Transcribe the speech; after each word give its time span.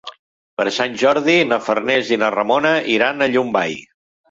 Per 0.61 0.65
Sant 0.77 0.95
Jordi 1.01 1.35
na 1.51 1.61
Farners 1.67 2.11
i 2.17 2.21
na 2.23 2.33
Ramona 2.39 2.73
iran 2.97 3.21
a 3.21 3.31
Llombai. 3.37 3.81